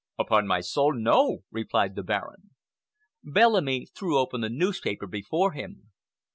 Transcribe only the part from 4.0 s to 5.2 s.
open the newspaper